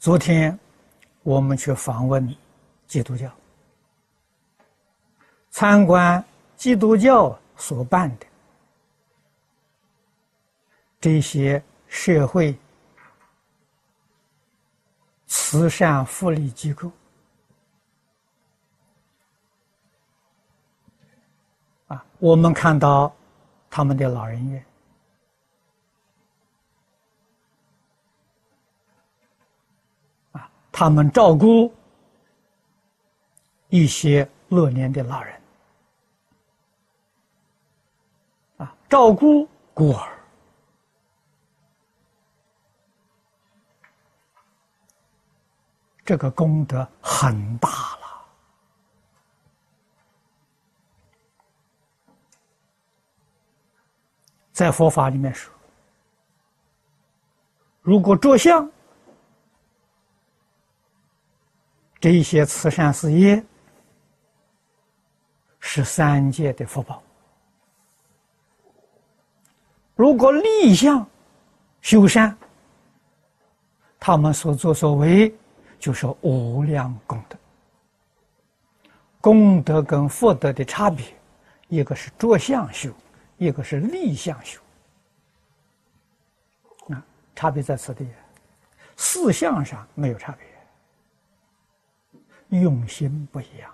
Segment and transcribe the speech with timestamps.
[0.00, 0.58] 昨天
[1.22, 2.26] 我们去访问
[2.86, 3.30] 基督教，
[5.50, 6.24] 参观
[6.56, 8.26] 基督教所办的
[10.98, 12.58] 这些社会
[15.26, 16.90] 慈善福利机构
[21.88, 23.14] 啊，我们看到
[23.68, 24.64] 他们的老人院。
[30.80, 31.70] 他们照顾
[33.68, 35.40] 一些乐年的老人，
[38.56, 40.08] 啊，照顾孤儿，
[46.02, 48.26] 这个功德很大了。
[54.50, 55.52] 在佛法里面说，
[57.82, 58.66] 如果着相。
[62.00, 63.44] 这些慈善事业
[65.58, 67.02] 是三界的福报。
[69.94, 71.06] 如果立相
[71.82, 72.34] 修善，
[73.98, 75.34] 他们所作所为
[75.78, 77.36] 就是无量功德。
[79.20, 81.04] 功德跟福德的差别，
[81.68, 82.90] 一个是着相修，
[83.36, 84.58] 一个是立相修。
[86.88, 87.04] 啊，
[87.36, 88.08] 差别在此地，
[88.96, 90.49] 四相上没有差别。
[92.50, 93.70] 用心不一样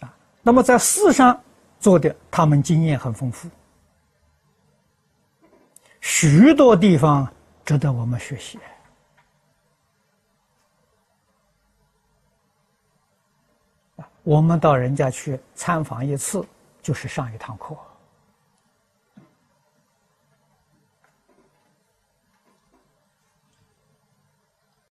[0.00, 0.08] 啊！
[0.08, 1.38] 啊，那么在世上
[1.78, 3.48] 做的，他们经验很丰富，
[6.00, 7.30] 许多地方
[7.64, 8.58] 值得我们学习。
[14.22, 16.44] 我们到人家去参访一次，
[16.82, 17.76] 就是上一堂课。